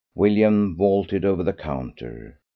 [0.15, 2.39] William vaulted over the counter.